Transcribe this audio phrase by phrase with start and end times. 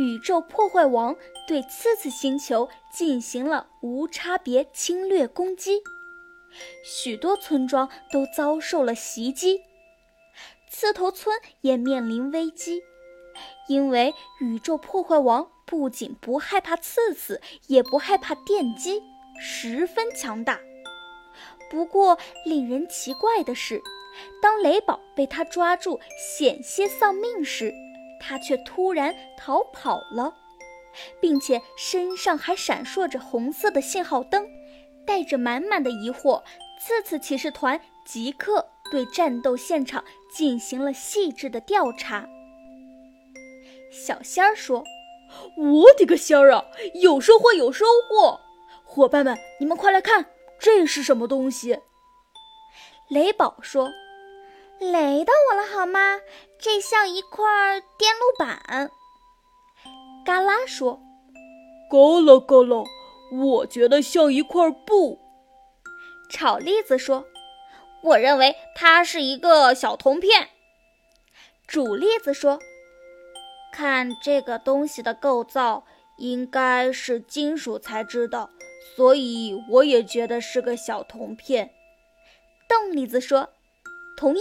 [0.00, 1.14] 宇宙破坏王
[1.46, 5.82] 对次次星球进行了无差别侵略攻击，
[6.82, 9.60] 许多村庄都遭受了袭击，
[10.70, 12.80] 刺头村也面临危机，
[13.68, 19.02] 因为宇宙破坏王不仅不害怕刺刺，也不害怕电击，
[19.38, 20.58] 十分强大。
[21.70, 23.82] 不过，令人奇怪的是，
[24.40, 27.74] 当雷宝被他抓住，险些丧命时，
[28.20, 30.34] 他却突然逃跑了，
[31.20, 34.46] 并且身上还闪烁着红色的信号灯。
[35.06, 36.40] 带着满满的疑惑，
[36.78, 42.28] 次次骑士团即刻对战斗现场进行了细致的调查。
[43.90, 44.84] 小仙儿说
[45.56, 46.64] ：“我的个仙儿啊，
[47.02, 48.38] 有收获，有收获！
[48.84, 50.26] 伙伴们，你们快来看！”
[50.60, 51.80] 这是什么东西？
[53.08, 53.90] 雷宝说
[54.80, 56.20] ：“雷到我了，好吗？
[56.58, 58.90] 这像一块电路板。”
[60.24, 61.00] 嘎啦说
[61.90, 62.84] ：“够了，够了，
[63.32, 65.18] 我觉得像一块布。”
[66.30, 67.26] 炒栗子说
[68.04, 70.48] ：“我认为它是一个小铜片。”
[71.66, 72.58] 煮栗子说
[73.72, 75.84] ：“看这个东西的构造，
[76.18, 78.50] 应该是金属材质的。”
[78.96, 81.70] 所以我也觉得是个小铜片。
[82.68, 83.50] 冻栗子说
[84.16, 84.40] ：“同意。”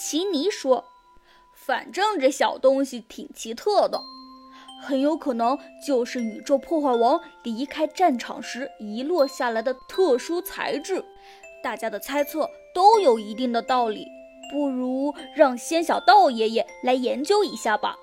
[0.00, 0.84] 奇尼说
[1.52, 4.00] ：“反正这小东西挺奇特的，
[4.80, 11.04] 很有可能就是宇宙破坏王离开战场时遗落下来的特殊材质。
[11.62, 14.06] 大家的猜测都有一定的道理，
[14.52, 17.96] 不如让仙小道爷爷来研究一下吧。”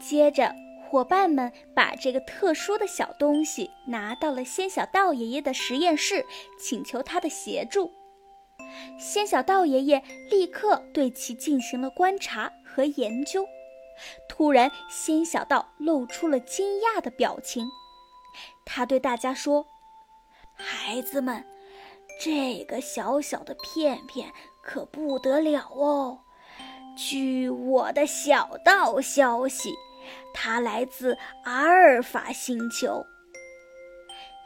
[0.00, 0.54] 接着。
[0.90, 6.24] 伙伴们把这个特殊的小东西拿到了仙小道爷爷的实验室，
[6.56, 7.90] 请求他的协助。
[8.98, 13.46] 仙小道爷爷立刻对其进行了观察和研究。
[14.28, 17.66] 突然，仙小道露出了惊讶的表情。
[18.64, 19.66] 他对大家说
[20.56, 21.44] ：“孩子们，
[22.20, 26.20] 这个小小的片片可不得了哦！
[26.96, 29.74] 据我的小道消息。”
[30.34, 33.06] 它来自阿尔法星球。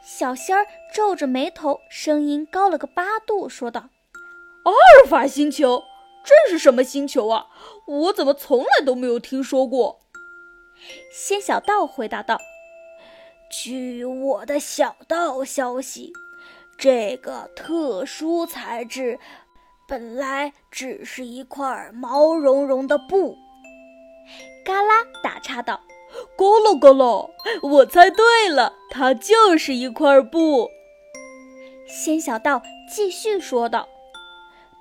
[0.01, 3.89] 小仙儿皱着眉头，声音高了个八度，说道
[4.63, 5.83] ：“阿尔法星球，
[6.23, 7.47] 这是什么星球啊？
[7.85, 9.99] 我怎么从来都没有听说过？”
[11.11, 12.37] 仙小道回答道
[13.51, 16.13] ：“据我的小道消息，
[16.77, 19.19] 这个特殊材质
[19.87, 23.37] 本来只是一块毛茸茸的布。”
[24.63, 25.81] 嘎啦打岔道
[26.37, 27.29] ：“咕噜咕噜，
[27.61, 30.69] 我猜对了，它就是一块布。”
[31.87, 32.61] 仙小道
[32.93, 33.89] 继续说道：“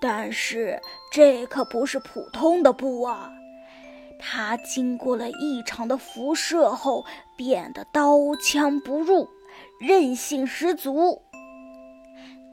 [0.00, 0.81] 但是
[1.12, 3.31] 这可不是普通的布啊，
[4.19, 7.04] 它经过了异常的辐射后
[7.36, 9.28] 变得刀枪不入，
[9.81, 11.22] 韧性十足。”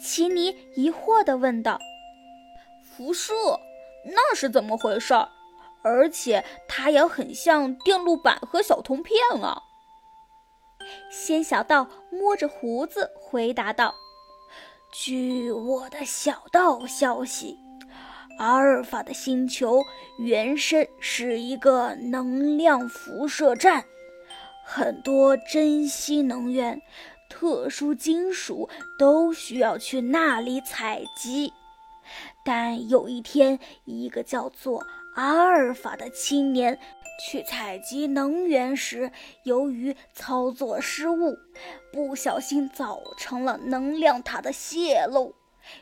[0.01, 1.79] 奇尼疑惑地问道
[2.83, 3.33] ：“辐射，
[4.05, 5.13] 那是怎么回事？”
[5.81, 9.61] 而且它也很像电路板和小铜片啊！
[11.11, 13.93] 仙小道摸着胡子回答道
[14.97, 17.59] ：“据我的小道消息，
[18.39, 19.83] 阿尔法的星球
[20.17, 23.83] 原身是一个能量辐射站，
[24.63, 26.81] 很多珍稀能源、
[27.29, 31.51] 特殊金属都需要去那里采集。
[32.45, 34.81] 但有一天，一个叫做……”
[35.15, 36.77] 阿尔法的青年
[37.19, 39.11] 去采集能源时，
[39.43, 41.37] 由于操作失误，
[41.91, 45.33] 不小心造成了能量塔的泄漏，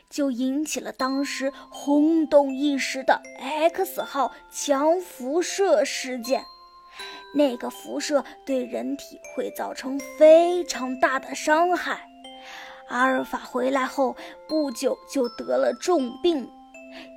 [0.08, 6.44] 就引起了当时轰动一时的 X 号强辐射事件。
[7.34, 12.08] 那个辐射对人体会造成非常大的伤害。
[12.88, 14.14] 阿尔法回来后
[14.46, 16.48] 不久就得了重病。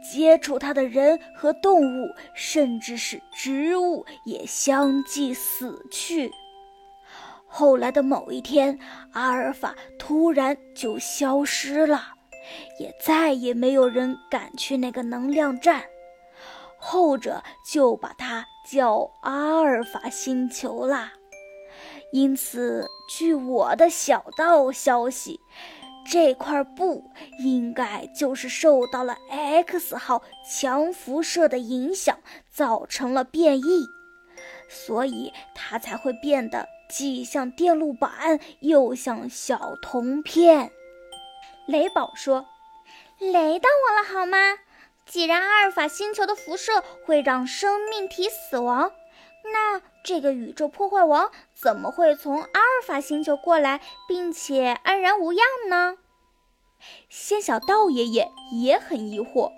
[0.01, 6.31] 接触它的人和动物，甚至是植物，也相继死去。
[7.45, 8.77] 后来的某一天，
[9.13, 12.01] 阿尔法突然就消失了，
[12.79, 15.83] 也再也没有人敢去那个能量站，
[16.77, 21.13] 后者就把它叫阿尔法星球啦。
[22.11, 25.39] 因此，据我的小道消息。
[26.09, 32.17] 这块布应该就是受到了 X 号强辐射的影响，
[32.49, 33.85] 造成了变异，
[34.69, 40.71] 所以它才会变得既像电路板又像小铜片。
[41.65, 42.45] 雷宝说
[43.19, 44.37] ：“雷到我了，好吗？
[45.05, 48.91] 既然阿尔法星球的辐射会让生命体死亡，
[49.53, 55.97] 那这个宇宙破坏王怎么会从阿尔法星球过来，并且安然无恙呢？
[57.09, 59.51] 仙小道爷爷也很疑惑。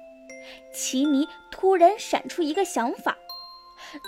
[0.74, 3.18] 奇尼突然闪出一个想法：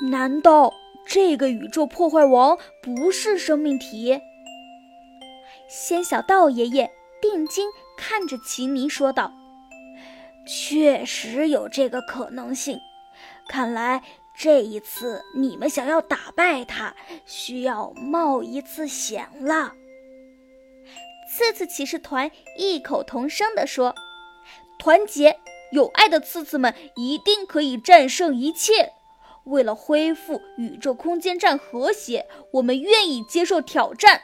[0.10, 0.72] 难道
[1.06, 4.20] 这个宇宙破坏王不是生命体？
[5.68, 6.92] 仙小道爷爷
[7.22, 9.32] 定睛看着奇尼说道
[10.48, 12.80] ：“确实有这个可能性。
[13.48, 14.02] 看来
[14.42, 16.96] 这一次你们想要打败他，
[17.28, 19.76] 需要冒一次险了。”
[21.30, 23.94] 刺刺骑士团异口同声地说
[24.80, 25.38] ：“团结
[25.72, 28.94] 有爱的刺刺们一定可以战胜一切。
[29.44, 34.24] 为了恢复宇宙空间站和谐，我们愿意接受挑战。”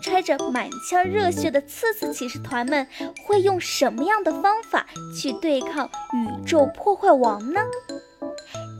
[0.00, 2.86] 揣着满腔热血的刺刺骑士团们
[3.26, 4.86] 会用什么样的方法
[5.16, 7.60] 去对抗宇宙破坏王呢？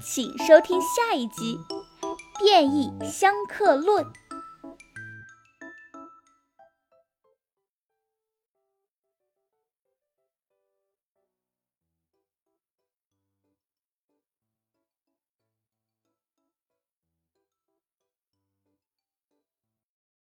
[0.04, 1.58] 请收听下一集
[2.38, 4.04] 《变异相克论》。